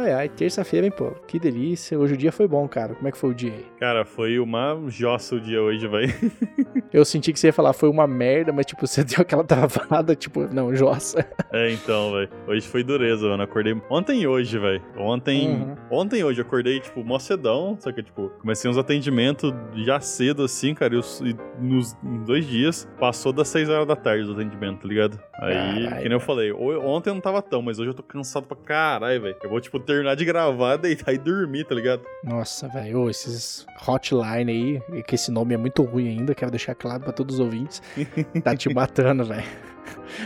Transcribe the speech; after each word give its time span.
Ai, 0.00 0.12
ai, 0.14 0.28
terça-feira, 0.30 0.86
hein, 0.86 0.92
pô. 0.96 1.10
Que 1.26 1.38
delícia. 1.38 1.98
Hoje 1.98 2.14
o 2.14 2.16
dia 2.16 2.32
foi 2.32 2.48
bom, 2.48 2.66
cara. 2.66 2.94
Como 2.94 3.06
é 3.06 3.12
que 3.12 3.18
foi 3.18 3.30
o 3.30 3.34
dia 3.34 3.52
aí? 3.52 3.66
Cara, 3.78 4.02
foi 4.06 4.38
uma 4.38 4.80
jossa 4.88 5.34
o 5.34 5.40
dia 5.40 5.60
hoje, 5.60 5.86
velho. 5.86 6.10
Eu 6.90 7.04
senti 7.04 7.34
que 7.34 7.38
você 7.38 7.48
ia 7.48 7.52
falar 7.52 7.74
foi 7.74 7.90
uma 7.90 8.06
merda, 8.06 8.50
mas 8.50 8.64
tipo, 8.64 8.80
você 8.88 9.04
deu 9.04 9.18
aquela 9.20 9.44
travada, 9.44 10.16
tipo, 10.16 10.48
não, 10.52 10.74
jossa. 10.74 11.28
É, 11.52 11.68
então, 11.72 12.12
velho. 12.12 12.28
Hoje 12.46 12.68
foi 12.68 12.84
dureza, 12.84 13.28
mano. 13.28 13.42
Acordei 13.42 13.76
ontem 13.90 14.20
e 14.20 14.26
hoje, 14.26 14.56
velho. 14.56 14.80
Ontem, 14.96 15.48
uhum. 15.48 15.76
ontem 15.90 16.20
e 16.20 16.24
hoje 16.24 16.40
acordei, 16.40 16.78
tipo, 16.78 17.02
mó 17.02 17.18
cedão, 17.18 17.76
só 17.80 17.90
que, 17.90 18.04
tipo, 18.04 18.30
comecei 18.40 18.70
uns 18.70 18.78
atendimentos 18.78 19.52
já 19.74 19.98
cedo, 19.98 20.44
assim, 20.44 20.74
cara, 20.74 20.94
e, 20.94 21.36
nos 21.60 21.96
em 22.04 22.22
dois 22.24 22.46
dias 22.46 22.88
passou 23.00 23.32
das 23.32 23.48
6 23.48 23.68
horas 23.68 23.84
da 23.84 23.96
tarde 23.96 24.30
o 24.30 24.32
atendimento, 24.32 24.82
tá 24.82 24.88
ligado? 24.88 25.20
Aí, 25.40 25.84
Carai, 25.84 26.02
que 26.02 26.08
nem 26.08 26.12
eu 26.12 26.20
falei, 26.20 26.52
ontem 26.52 27.10
eu 27.10 27.14
não 27.14 27.20
tava 27.20 27.42
tão, 27.42 27.60
mas 27.62 27.80
hoje 27.80 27.90
eu 27.90 27.94
tô 27.94 28.02
cansado 28.02 28.46
pra 28.46 28.56
caralho, 28.56 29.20
velho. 29.20 29.36
Eu 29.42 29.50
vou, 29.50 29.60
tipo, 29.60 29.80
terminar 29.90 30.14
de 30.14 30.24
gravar, 30.24 30.76
deitar 30.76 31.12
e 31.12 31.18
dormir, 31.18 31.64
tá 31.64 31.74
ligado? 31.74 32.02
Nossa, 32.22 32.68
velho, 32.68 33.10
esses 33.10 33.66
hotline 33.86 34.80
aí, 34.92 35.02
que 35.02 35.14
esse 35.14 35.30
nome 35.30 35.54
é 35.54 35.56
muito 35.56 35.82
ruim 35.82 36.08
ainda, 36.08 36.34
quero 36.34 36.50
deixar 36.50 36.74
claro 36.74 37.02
pra 37.02 37.12
todos 37.12 37.34
os 37.36 37.40
ouvintes, 37.40 37.82
tá 38.44 38.54
te 38.54 38.68
matando, 38.74 39.24
velho. 39.24 39.44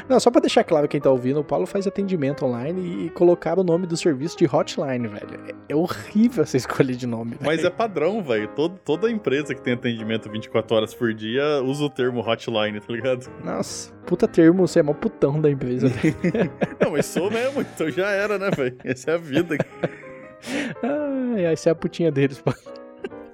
Não, 0.09 0.19
só 0.21 0.31
pra 0.31 0.41
deixar 0.41 0.65
claro 0.65 0.89
quem 0.89 1.01
tá 1.01 1.11
ouvindo, 1.11 1.41
o 1.41 1.45
Paulo 1.45 1.67
faz 1.67 1.87
atendimento 1.87 2.45
online 2.45 3.07
e 3.07 3.11
colocar 3.11 3.59
o 3.59 3.65
nome 3.65 3.87
do 3.87 3.97
serviço 3.97 4.37
de 4.37 4.47
hotline, 4.47 5.09
velho. 5.09 5.41
É, 5.49 5.73
é 5.73 5.77
horrível 5.77 6.43
essa 6.43 6.57
escolha 6.59 6.95
de 6.95 7.07
nome. 7.07 7.37
Mas 7.41 7.65
é 7.65 7.71
padrão, 7.71 8.23
velho. 8.23 8.49
Toda 8.85 9.11
empresa 9.11 9.55
que 9.55 9.63
tem 9.63 9.75
atendimento 9.75 10.31
24 10.31 10.77
horas 10.77 10.95
por 10.95 11.13
dia 11.13 11.63
usa 11.63 11.85
o 11.85 11.91
termo 11.91 12.21
hotline, 12.21 12.81
tá 12.81 12.93
ligado? 12.93 13.31
Nossa, 13.43 13.93
puta 14.07 14.27
termo, 14.29 14.67
você 14.67 14.81
é 14.81 14.83
mó 14.83 14.93
putão 14.93 15.41
da 15.41 15.51
empresa. 15.51 15.89
Não, 16.81 16.93
mas 16.93 17.07
sou 17.07 17.31
mesmo, 17.31 17.61
então 17.61 17.91
já 17.91 18.11
era, 18.11 18.39
né, 18.39 18.51
velho? 18.51 18.77
Essa 18.85 19.13
é 19.13 19.15
a 19.15 19.19
vida. 19.19 19.57
Ai, 21.35 21.45
essa 21.47 21.71
é 21.71 21.73
a 21.73 21.75
putinha 21.75 22.11
deles, 22.13 22.41
pô. 22.41 22.53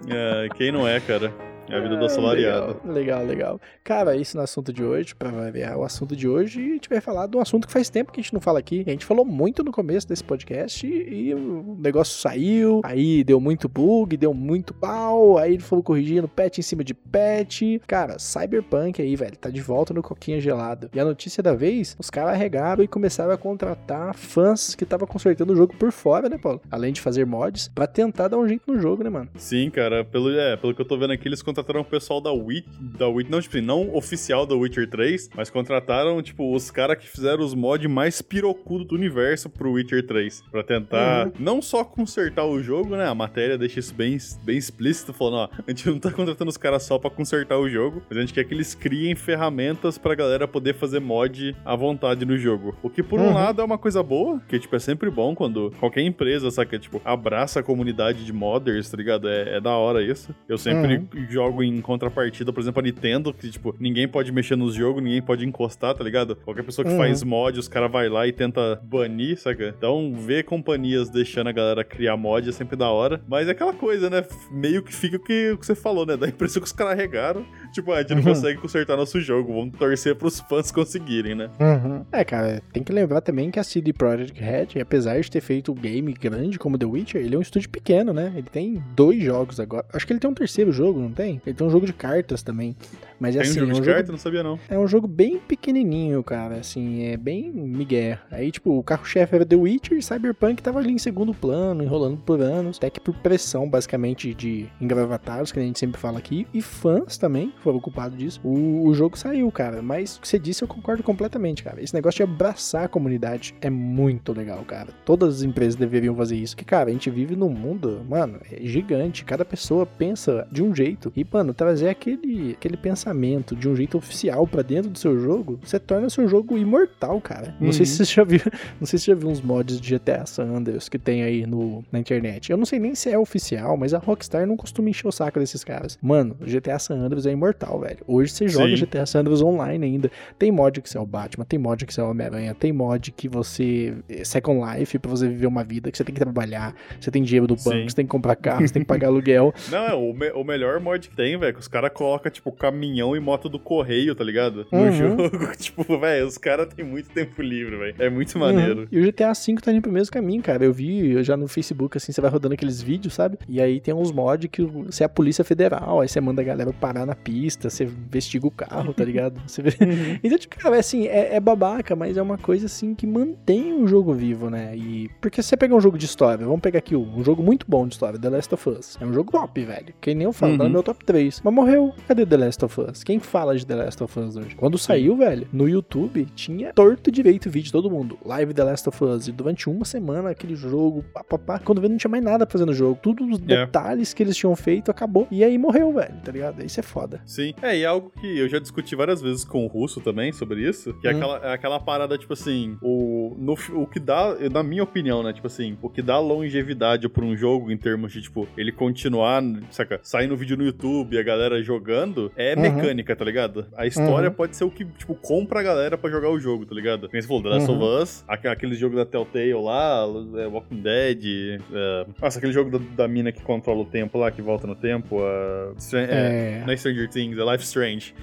É, 0.08 0.48
quem 0.54 0.72
não 0.72 0.86
é, 0.88 0.98
cara? 1.00 1.32
É 1.70 1.76
a 1.76 1.80
vida 1.80 1.96
do 1.96 2.04
assalariado. 2.04 2.80
Legal, 2.84 3.20
legal, 3.20 3.24
legal. 3.24 3.60
Cara, 3.84 4.16
isso 4.16 4.36
no 4.36 4.42
assunto 4.42 4.72
de 4.72 4.82
hoje, 4.82 5.14
pra 5.14 5.30
variar 5.30 5.76
o 5.76 5.84
assunto 5.84 6.16
de 6.16 6.28
hoje, 6.28 6.60
a 6.60 6.74
gente 6.74 6.88
vai 6.88 7.00
falar 7.00 7.26
de 7.26 7.36
um 7.36 7.40
assunto 7.40 7.66
que 7.66 7.72
faz 7.72 7.88
tempo 7.88 8.12
que 8.12 8.20
a 8.20 8.22
gente 8.22 8.32
não 8.32 8.40
fala 8.40 8.58
aqui. 8.58 8.82
A 8.86 8.90
gente 8.90 9.04
falou 9.04 9.24
muito 9.24 9.62
no 9.62 9.70
começo 9.70 10.08
desse 10.08 10.24
podcast 10.24 10.86
e, 10.86 11.32
o 11.34 11.76
negócio 11.78 12.18
saiu, 12.20 12.80
aí 12.84 13.22
deu 13.22 13.40
muito 13.40 13.68
bug, 13.68 14.16
deu 14.16 14.34
muito 14.34 14.74
pau, 14.74 15.38
aí 15.38 15.54
ele 15.54 15.62
falou 15.62 15.82
corrigindo 15.82 16.28
patch 16.28 16.58
em 16.58 16.62
cima 16.62 16.82
de 16.82 16.92
patch. 16.92 17.62
Cara, 17.86 18.18
Cyberpunk 18.18 19.00
aí, 19.00 19.14
velho, 19.14 19.36
tá 19.36 19.48
de 19.48 19.60
volta 19.60 19.94
no 19.94 20.02
coquinha 20.02 20.40
gelado. 20.40 20.90
E 20.92 20.98
a 20.98 21.04
notícia 21.04 21.42
da 21.42 21.54
vez, 21.54 21.96
os 21.98 22.10
caras 22.10 22.32
arregaram 22.32 22.82
e 22.82 22.88
começaram 22.88 23.32
a 23.32 23.38
contratar 23.38 24.14
fãs 24.14 24.74
que 24.74 24.84
estavam 24.84 25.06
consertando 25.06 25.52
o 25.52 25.56
jogo 25.56 25.74
por 25.76 25.92
fora, 25.92 26.28
né, 26.28 26.36
Paulo? 26.36 26.60
Além 26.70 26.92
de 26.92 27.00
fazer 27.00 27.24
mods, 27.24 27.68
pra 27.68 27.86
tentar 27.86 28.28
dar 28.28 28.38
um 28.38 28.48
jeito 28.48 28.62
no 28.66 28.80
jogo, 28.80 29.04
né, 29.04 29.10
mano? 29.10 29.28
Sim, 29.36 29.70
cara, 29.70 30.04
pelo, 30.04 30.30
é, 30.30 30.56
pelo 30.56 30.74
que 30.74 30.80
eu 30.80 30.86
tô 30.86 30.98
vendo 30.98 31.12
aqui, 31.12 31.28
eles 31.28 31.42
contrataram 31.42 31.59
contrataram 31.60 31.80
o 31.80 31.84
pessoal 31.84 32.20
da 32.20 32.32
Witch, 32.32 32.66
da 32.98 33.08
Witch, 33.08 33.28
não, 33.28 33.40
tipo, 33.40 33.56
assim, 33.56 33.66
não 33.66 33.94
oficial 33.94 34.46
da 34.46 34.54
Witcher 34.54 34.88
3, 34.88 35.30
mas 35.34 35.50
contrataram, 35.50 36.20
tipo, 36.22 36.54
os 36.54 36.70
caras 36.70 36.98
que 36.98 37.06
fizeram 37.06 37.44
os 37.44 37.54
mods 37.54 37.90
mais 37.90 38.22
pirocudo 38.22 38.84
do 38.84 38.94
universo 38.94 39.48
pro 39.48 39.72
Witcher 39.72 40.06
3, 40.06 40.42
pra 40.50 40.62
tentar 40.62 41.26
uhum. 41.26 41.32
não 41.38 41.62
só 41.62 41.84
consertar 41.84 42.44
o 42.44 42.62
jogo, 42.62 42.96
né, 42.96 43.06
a 43.06 43.14
matéria 43.14 43.58
deixa 43.58 43.80
isso 43.80 43.94
bem, 43.94 44.16
bem 44.42 44.56
explícito, 44.56 45.12
falando, 45.12 45.36
ó, 45.36 45.48
a 45.66 45.70
gente 45.70 45.88
não 45.88 45.98
tá 45.98 46.10
contratando 46.10 46.48
os 46.48 46.56
caras 46.56 46.82
só 46.82 46.98
pra 46.98 47.10
consertar 47.10 47.58
o 47.58 47.68
jogo, 47.68 48.02
mas 48.08 48.18
a 48.18 48.20
gente 48.20 48.32
quer 48.32 48.44
que 48.44 48.54
eles 48.54 48.74
criem 48.74 49.14
ferramentas 49.14 49.98
pra 49.98 50.14
galera 50.14 50.48
poder 50.48 50.74
fazer 50.74 51.00
mod 51.00 51.54
à 51.64 51.76
vontade 51.76 52.24
no 52.24 52.36
jogo. 52.36 52.76
O 52.82 52.88
que, 52.88 53.02
por 53.02 53.20
uhum. 53.20 53.30
um 53.30 53.34
lado, 53.34 53.60
é 53.60 53.64
uma 53.64 53.78
coisa 53.78 54.02
boa, 54.02 54.40
que, 54.48 54.58
tipo, 54.58 54.74
é 54.74 54.78
sempre 54.78 55.10
bom 55.10 55.34
quando 55.34 55.70
qualquer 55.78 56.02
empresa, 56.02 56.50
saca, 56.50 56.78
tipo, 56.78 57.00
abraça 57.04 57.60
a 57.60 57.62
comunidade 57.62 58.24
de 58.24 58.32
modders, 58.32 58.90
tá 58.90 58.96
ligado? 58.96 59.28
É, 59.28 59.56
é 59.56 59.60
da 59.60 59.72
hora 59.72 60.02
isso. 60.02 60.34
Eu 60.48 60.58
sempre 60.58 60.96
uhum. 60.96 61.26
jogo 61.28 61.49
jogo 61.50 61.62
em 61.64 61.80
contrapartida, 61.80 62.52
por 62.52 62.60
exemplo, 62.60 62.80
a 62.80 62.82
Nintendo, 62.82 63.34
que, 63.34 63.50
tipo, 63.50 63.74
ninguém 63.78 64.06
pode 64.06 64.30
mexer 64.30 64.56
nos 64.56 64.74
jogos, 64.74 65.02
ninguém 65.02 65.20
pode 65.20 65.44
encostar, 65.44 65.94
tá 65.94 66.04
ligado? 66.04 66.36
Qualquer 66.36 66.62
pessoa 66.62 66.84
que 66.84 66.92
uhum. 66.92 66.98
faz 66.98 67.22
mod, 67.22 67.58
os 67.58 67.68
caras 67.68 67.90
vai 67.90 68.08
lá 68.08 68.26
e 68.26 68.32
tenta 68.32 68.80
banir, 68.82 69.38
saca? 69.38 69.74
Então, 69.76 70.14
ver 70.16 70.44
companhias 70.44 71.10
deixando 71.10 71.48
a 71.48 71.52
galera 71.52 71.82
criar 71.82 72.16
mod 72.16 72.48
é 72.48 72.52
sempre 72.52 72.76
da 72.76 72.88
hora. 72.88 73.20
Mas 73.28 73.48
é 73.48 73.50
aquela 73.50 73.74
coisa, 73.74 74.08
né? 74.08 74.24
Meio 74.50 74.82
que 74.82 74.94
fica 74.94 75.16
o 75.16 75.20
que, 75.20 75.50
o 75.50 75.58
que 75.58 75.66
você 75.66 75.74
falou, 75.74 76.06
né? 76.06 76.16
Dá 76.16 76.26
a 76.26 76.28
impressão 76.28 76.62
que 76.62 76.66
os 76.66 76.72
caras 76.72 76.96
regaram. 76.96 77.44
Tipo, 77.72 77.92
a 77.92 78.00
gente 78.00 78.10
não 78.10 78.18
uhum. 78.18 78.24
consegue 78.24 78.60
consertar 78.60 78.96
nosso 78.96 79.20
jogo. 79.20 79.52
Vamos 79.52 79.78
torcer 79.78 80.14
pros 80.16 80.40
fãs 80.40 80.70
conseguirem, 80.70 81.34
né? 81.34 81.50
Uhum. 81.60 82.04
É, 82.12 82.24
cara, 82.24 82.62
tem 82.72 82.82
que 82.82 82.92
lembrar 82.92 83.20
também 83.20 83.50
que 83.50 83.58
a 83.58 83.64
CD 83.64 83.92
Projekt 83.92 84.40
Red, 84.40 84.80
apesar 84.80 85.20
de 85.20 85.30
ter 85.30 85.40
feito 85.40 85.72
um 85.72 85.74
game 85.74 86.12
grande 86.12 86.58
como 86.58 86.76
The 86.76 86.86
Witcher, 86.86 87.20
ele 87.20 87.34
é 87.34 87.38
um 87.38 87.42
estúdio 87.42 87.70
pequeno, 87.70 88.12
né? 88.12 88.32
Ele 88.34 88.48
tem 88.50 88.82
dois 88.94 89.22
jogos 89.22 89.60
agora. 89.60 89.86
Acho 89.92 90.06
que 90.06 90.12
ele 90.12 90.20
tem 90.20 90.30
um 90.30 90.34
terceiro 90.34 90.72
jogo, 90.72 91.00
não 91.00 91.12
tem? 91.12 91.40
Ele 91.46 91.54
tem 91.54 91.66
um 91.66 91.70
jogo 91.70 91.86
de 91.86 91.92
cartas 91.92 92.42
também. 92.42 92.76
Mas 93.18 93.36
é 93.36 93.42
tem 93.42 93.50
assim, 93.50 93.60
um 93.60 93.66
jogo 93.66 93.70
é 93.70 93.74
um 93.74 93.80
de 93.80 93.86
jogo, 93.86 93.94
cartas? 93.94 94.10
Não 94.10 94.18
sabia 94.18 94.42
não. 94.42 94.58
É 94.68 94.78
um 94.78 94.86
jogo 94.86 95.06
bem 95.06 95.38
pequenininho, 95.38 96.22
cara, 96.22 96.56
assim, 96.56 97.04
é 97.04 97.16
bem 97.16 97.50
migué. 97.50 98.18
Aí, 98.30 98.50
tipo, 98.50 98.78
o 98.78 98.82
carro-chefe 98.82 99.34
era 99.34 99.44
The 99.44 99.56
Witcher 99.56 99.98
e 99.98 100.02
Cyberpunk 100.02 100.62
tava 100.62 100.78
ali 100.78 100.92
em 100.92 100.98
segundo 100.98 101.34
plano, 101.34 101.82
enrolando 101.82 102.16
por 102.18 102.40
anos, 102.40 102.78
até 102.78 102.90
que 102.90 103.00
por 103.00 103.14
pressão, 103.14 103.68
basicamente, 103.68 104.34
de 104.34 104.66
engravatados, 104.80 105.52
que 105.52 105.58
a 105.58 105.62
gente 105.62 105.78
sempre 105.78 106.00
fala 106.00 106.18
aqui, 106.18 106.46
e 106.52 106.62
fãs 106.62 107.18
também 107.18 107.52
foram 107.60 107.80
culpados 107.80 108.18
disso. 108.18 108.40
O, 108.42 108.86
o 108.88 108.94
jogo 108.94 109.18
saiu, 109.18 109.50
cara, 109.50 109.82
mas 109.82 110.16
o 110.16 110.20
que 110.20 110.28
você 110.28 110.38
disse 110.38 110.62
eu 110.62 110.68
concordo 110.68 111.02
completamente, 111.02 111.62
cara. 111.62 111.82
Esse 111.82 111.94
negócio 111.94 112.24
de 112.24 112.32
abraçar 112.32 112.84
a 112.84 112.88
comunidade 112.88 113.54
é 113.60 113.70
muito 113.70 114.32
legal, 114.32 114.64
cara. 114.64 114.88
Todas 115.04 115.36
as 115.36 115.42
empresas 115.42 115.74
deveriam 115.74 116.14
fazer 116.14 116.36
isso. 116.36 116.56
Que, 116.56 116.64
cara, 116.64 116.90
a 116.90 116.92
gente 116.92 117.10
vive 117.10 117.36
num 117.36 117.48
mundo, 117.48 118.00
mano, 118.08 118.40
é 118.50 118.58
gigante. 118.62 119.24
Cada 119.24 119.44
pessoa 119.44 119.86
pensa 119.86 120.46
de 120.50 120.62
um 120.62 120.74
jeito. 120.74 121.12
E, 121.16 121.26
mano, 121.30 121.54
trazer 121.54 121.88
aquele, 121.88 122.52
aquele 122.52 122.76
pensamento 122.76 123.54
de 123.54 123.68
um 123.68 123.76
jeito 123.76 123.98
oficial 123.98 124.46
para 124.46 124.62
dentro 124.62 124.90
do 124.90 124.98
seu 124.98 125.18
jogo, 125.18 125.58
você 125.62 125.78
torna 125.78 126.06
o 126.06 126.10
seu 126.10 126.28
jogo 126.28 126.56
imortal, 126.56 127.20
cara. 127.20 127.54
Não 127.60 127.72
sei 127.72 127.86
se 127.86 128.00
uhum. 128.00 128.04
você 128.04 128.14
já 128.14 128.24
viu, 128.24 128.40
não 128.80 128.86
sei 128.86 128.98
se 128.98 129.04
você 129.04 129.10
já 129.12 129.14
viu 129.14 129.28
uns 129.28 129.40
mods 129.40 129.80
de 129.80 129.94
GTA 129.94 130.26
San 130.26 130.48
Andreas 130.48 130.88
que 130.88 130.98
tem 130.98 131.22
aí 131.22 131.46
no, 131.46 131.84
na 131.90 131.98
internet. 131.98 132.50
Eu 132.50 132.56
não 132.56 132.66
sei 132.66 132.78
nem 132.78 132.94
se 132.94 133.10
é 133.10 133.18
oficial, 133.18 133.76
mas 133.76 133.94
a 133.94 133.98
Rockstar 133.98 134.46
não 134.46 134.56
costuma 134.56 134.88
encher 134.88 135.08
o 135.08 135.12
saco 135.12 135.38
desses 135.38 135.64
caras. 135.64 135.98
Mano, 136.00 136.36
GTA 136.40 136.78
San 136.78 136.96
Andreas 136.96 137.26
é 137.26 137.32
imortal, 137.32 137.49
velho. 137.80 137.98
Hoje 138.06 138.32
você 138.32 138.48
joga 138.48 138.76
Sim. 138.76 138.84
GTA 138.84 139.06
San 139.06 139.20
Andreas 139.20 139.42
online 139.42 139.84
ainda. 139.84 140.10
Tem 140.38 140.50
mod 140.50 140.80
que 140.80 140.88
você 140.88 140.98
é 140.98 141.00
o 141.00 141.06
Batman, 141.06 141.44
tem 141.44 141.58
mod 141.58 141.84
que 141.84 141.92
você 141.92 142.00
é 142.00 142.04
o 142.04 142.10
Homem-Aranha, 142.10 142.54
tem 142.54 142.72
mod 142.72 143.10
que 143.12 143.28
você 143.28 143.94
é 144.08 144.24
Second 144.24 144.60
Life 144.60 144.98
para 144.98 145.10
você 145.10 145.28
viver 145.28 145.46
uma 145.46 145.64
vida 145.64 145.90
que 145.90 145.96
você 145.96 146.04
tem 146.04 146.14
que 146.14 146.20
trabalhar, 146.20 146.74
você 147.00 147.10
tem 147.10 147.22
dinheiro 147.22 147.46
do 147.46 147.56
banco, 147.56 147.70
Sim. 147.70 147.88
você 147.88 147.96
tem 147.96 148.04
que 148.04 148.10
comprar 148.10 148.36
carro, 148.36 148.66
você 148.66 148.72
tem 148.72 148.82
que 148.82 148.88
pagar 148.88 149.08
aluguel. 149.08 149.52
Não, 149.70 149.86
é 149.86 149.94
o, 149.94 150.12
me 150.12 150.30
o 150.32 150.44
melhor 150.44 150.80
mod 150.80 151.08
que 151.08 151.14
tem, 151.14 151.38
velho, 151.38 151.54
que 151.54 151.60
os 151.60 151.68
caras 151.68 151.90
colocam, 151.92 152.30
tipo, 152.30 152.52
caminhão 152.52 153.16
e 153.16 153.20
moto 153.20 153.48
do 153.48 153.58
correio, 153.58 154.14
tá 154.14 154.24
ligado? 154.24 154.66
No 154.70 154.78
uhum. 154.78 154.92
jogo. 154.92 155.30
tipo, 155.58 155.98
velho, 155.98 156.26
os 156.26 156.38
caras 156.38 156.72
têm 156.74 156.84
muito 156.84 157.10
tempo 157.10 157.42
livre, 157.42 157.76
velho. 157.76 157.94
É 157.98 158.08
muito 158.08 158.34
uhum. 158.34 158.40
maneiro. 158.40 158.80
Uhum. 158.80 158.88
E 158.90 159.00
o 159.00 159.04
GTA 159.04 159.32
V 159.32 159.56
tá 159.62 159.72
indo 159.72 159.82
pro 159.82 159.92
mesmo 159.92 160.12
caminho, 160.12 160.42
cara. 160.42 160.64
Eu 160.64 160.72
vi 160.72 161.22
já 161.22 161.36
no 161.36 161.48
Facebook, 161.48 161.96
assim, 161.96 162.12
você 162.12 162.20
vai 162.20 162.30
rodando 162.30 162.54
aqueles 162.54 162.80
vídeos, 162.80 163.14
sabe? 163.14 163.38
E 163.48 163.60
aí 163.60 163.80
tem 163.80 163.94
uns 163.94 164.12
mods 164.12 164.48
que 164.50 164.62
você 164.62 165.02
é 165.02 165.06
a 165.06 165.08
Polícia 165.08 165.44
Federal, 165.44 166.00
aí 166.00 166.08
você 166.08 166.20
manda 166.20 166.40
a 166.40 166.44
galera 166.44 166.72
parar 166.72 167.06
na 167.06 167.14
pista, 167.14 167.39
você 167.48 167.84
investiga 167.84 168.46
o 168.46 168.50
carro, 168.50 168.92
tá 168.92 169.04
ligado? 169.04 169.40
Você 169.46 169.62
vê... 169.62 169.70
Uhum. 169.80 170.18
Então, 170.22 170.38
tipo, 170.38 170.56
cara, 170.56 170.78
assim, 170.78 171.06
é, 171.06 171.36
é, 171.36 171.40
babaca, 171.40 171.94
mas 171.96 172.16
é 172.16 172.22
uma 172.22 172.38
coisa, 172.38 172.66
assim, 172.66 172.94
que 172.94 173.06
mantém 173.06 173.72
o 173.72 173.86
jogo 173.86 174.12
vivo, 174.12 174.50
né? 174.50 174.76
E... 174.76 175.08
Porque 175.20 175.42
se 175.42 175.48
você 175.48 175.56
pegar 175.56 175.74
um 175.74 175.80
jogo 175.80 175.96
de 175.96 176.04
história, 176.04 176.44
vamos 176.44 176.60
pegar 176.60 176.78
aqui 176.78 176.96
um 176.96 177.22
jogo 177.24 177.42
muito 177.42 177.66
bom 177.68 177.86
de 177.86 177.94
história, 177.94 178.18
The 178.18 178.28
Last 178.28 178.54
of 178.54 178.68
Us. 178.68 178.98
É 179.00 179.06
um 179.06 179.12
jogo 179.12 179.32
top, 179.32 179.64
velho. 179.64 179.94
Que 180.00 180.14
nem 180.14 180.24
eu 180.24 180.32
falo, 180.32 180.52
uhum. 180.52 180.58
tá 180.58 180.64
no 180.64 180.70
meu 180.70 180.82
top 180.82 181.04
3. 181.04 181.40
Mas 181.44 181.54
morreu. 181.54 181.94
Cadê 182.06 182.26
The 182.26 182.36
Last 182.36 182.64
of 182.64 182.80
Us? 182.80 183.04
Quem 183.04 183.18
fala 183.18 183.56
de 183.56 183.66
The 183.66 183.74
Last 183.74 184.02
of 184.02 184.18
Us 184.18 184.36
hoje? 184.36 184.54
Quando 184.54 184.78
saiu, 184.78 185.16
velho, 185.16 185.46
no 185.52 185.68
YouTube 185.68 186.26
tinha 186.34 186.72
torto 186.72 187.10
direito 187.10 187.50
vídeo 187.50 187.72
todo 187.72 187.90
mundo. 187.90 188.18
Live 188.24 188.54
The 188.54 188.64
Last 188.64 188.88
of 188.88 189.04
Us. 189.04 189.28
E 189.28 189.32
durante 189.32 189.68
uma 189.68 189.84
semana 189.84 190.30
aquele 190.30 190.54
jogo, 190.54 191.04
papapá. 191.12 191.58
Quando 191.58 191.80
veio 191.80 191.90
não 191.90 191.98
tinha 191.98 192.10
mais 192.10 192.22
nada 192.22 192.46
fazer 192.46 192.64
no 192.64 192.74
jogo. 192.74 192.98
Tudo 193.02 193.24
os 193.24 193.38
yeah. 193.40 193.62
É. 193.62 193.66
detalhes 193.66 194.14
que 194.14 194.22
eles 194.22 194.36
tinham 194.36 194.54
feito 194.56 194.90
acabou. 194.90 195.26
E 195.30 195.44
aí 195.44 195.56
morreu, 195.58 195.92
velho, 195.92 196.14
tá 196.24 196.32
ligado? 196.32 196.64
Isso 196.64 196.80
é 196.80 196.82
foda. 196.82 197.20
Sim. 197.30 197.54
É, 197.62 197.76
e 197.78 197.86
algo 197.86 198.10
que 198.20 198.38
eu 198.38 198.48
já 198.48 198.58
discuti 198.58 198.96
várias 198.96 199.22
vezes 199.22 199.44
com 199.44 199.64
o 199.64 199.68
Russo 199.68 200.00
também 200.00 200.32
sobre 200.32 200.68
isso, 200.68 200.92
que 200.94 201.06
é, 201.06 201.14
hum. 201.14 201.16
aquela, 201.16 201.36
é 201.46 201.52
aquela 201.52 201.78
parada, 201.78 202.18
tipo 202.18 202.32
assim, 202.32 202.76
o, 202.82 203.36
no, 203.38 203.56
o 203.80 203.86
que 203.86 204.00
dá, 204.00 204.34
na 204.50 204.64
minha 204.64 204.82
opinião, 204.82 205.22
né, 205.22 205.32
tipo 205.32 205.46
assim, 205.46 205.78
o 205.80 205.88
que 205.88 206.02
dá 206.02 206.18
longevidade 206.18 207.08
pra 207.08 207.24
um 207.24 207.36
jogo 207.36 207.70
em 207.70 207.76
termos 207.76 208.12
de, 208.12 208.22
tipo, 208.22 208.48
ele 208.56 208.72
continuar, 208.72 209.40
saca, 209.70 210.00
sair 210.02 210.26
no 210.26 210.36
vídeo 210.36 210.56
no 210.56 210.64
YouTube, 210.64 211.16
a 211.16 211.22
galera 211.22 211.62
jogando, 211.62 212.32
é 212.36 212.56
uhum. 212.56 212.62
mecânica, 212.62 213.14
tá 213.14 213.24
ligado? 213.24 213.64
A 213.76 213.86
história 213.86 214.28
uhum. 214.28 214.34
pode 214.34 214.56
ser 214.56 214.64
o 214.64 214.70
que, 214.70 214.84
tipo, 214.84 215.14
compra 215.14 215.60
a 215.60 215.62
galera 215.62 215.96
pra 215.96 216.10
jogar 216.10 216.30
o 216.30 216.40
jogo, 216.40 216.66
tá 216.66 216.74
ligado? 216.74 217.08
Como 217.08 217.22
você 217.22 217.28
falou, 217.28 217.42
The 217.44 217.48
Last 217.48 217.70
uhum. 217.70 217.76
of 217.76 218.02
Us, 218.02 218.24
aquele 218.26 218.74
jogo 218.74 218.96
da 218.96 219.06
Telltale 219.06 219.54
lá, 219.54 220.04
é, 220.36 220.48
Walking 220.48 220.82
Dead, 220.82 221.60
é... 221.72 222.06
nossa, 222.20 222.38
aquele 222.38 222.52
jogo 222.52 222.76
da, 222.76 222.84
da, 222.96 223.08
mina 223.08 223.30
que 223.30 223.40
controla 223.40 223.82
o 223.82 223.86
tempo 223.86 224.18
lá, 224.18 224.32
que 224.32 224.42
volta 224.42 224.66
no 224.66 224.74
tempo, 224.74 225.20
uh... 225.20 225.76
é... 225.94 226.64
não 226.66 226.72
é 226.72 226.76
Stranger 226.76 227.08
Things, 227.08 227.19
Things, 227.20 227.38
é 227.38 227.52
Life 227.52 227.64
Strange. 227.64 228.14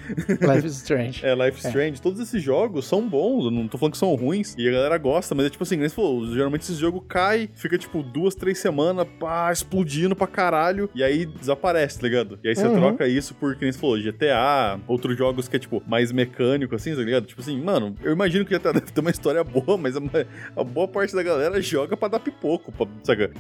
Life 0.42 0.66
is 0.68 0.76
Strange. 0.78 1.22
É, 1.28 1.34
Life 1.36 1.60
Strange. 1.66 2.02
Todos 2.02 2.20
esses 2.20 2.42
jogos 2.42 2.86
são 2.86 3.08
bons, 3.08 3.46
eu 3.46 3.52
não 3.52 3.68
tô 3.68 3.78
falando 3.78 3.94
que 3.94 3.98
são 3.98 4.14
ruins, 4.16 4.56
e 4.58 4.68
a 4.68 4.72
galera 4.72 4.98
gosta, 4.98 5.34
mas 5.36 5.46
é 5.46 5.50
tipo 5.50 5.64
assim, 5.64 5.88
falou, 5.90 6.26
geralmente 6.34 6.62
esse 6.62 6.74
jogo 6.76 7.02
cai, 7.02 7.50
fica 7.54 7.78
tipo 7.78 8.02
duas, 8.04 8.36
três 8.36 8.60
semanas, 8.60 9.08
pá, 9.20 9.52
explodindo 9.52 10.16
pra 10.16 10.28
caralho, 10.28 10.90
e 10.96 11.04
aí 11.04 11.26
desaparece, 11.26 12.00
tá 12.00 12.08
ligado? 12.08 12.40
E 12.44 12.50
aí 12.50 12.56
você 12.56 12.68
Uhum. 12.68 12.76
troca 12.76 13.08
isso 13.08 13.34
por, 13.36 13.56
que 13.56 13.64
nem 13.64 13.72
você 13.72 13.80
falou, 13.80 13.98
GTA, 14.00 14.80
outros 14.88 15.18
jogos 15.18 15.48
que 15.48 15.56
é 15.56 15.60
tipo 15.60 15.82
mais 15.88 16.12
mecânico, 16.12 16.76
assim, 16.76 16.96
tá 16.96 17.02
ligado? 17.02 17.26
Tipo 17.26 17.42
assim, 17.42 17.60
mano, 17.62 17.96
eu 18.04 18.12
imagino 18.12 18.46
que 18.46 18.54
GTA 18.58 18.74
deve 18.80 18.92
ter 18.92 19.02
uma 19.02 19.12
história 19.12 19.44
boa, 19.44 19.78
mas 19.78 19.96
a, 19.96 20.02
a 20.56 20.64
boa 20.64 20.88
parte 20.88 21.16
da 21.16 21.24
galera 21.24 21.62
joga 21.62 21.96
pra 21.98 22.08
dar 22.08 22.20
pipoco, 22.20 22.72
pra, 22.72 22.88
saca? 23.04 23.32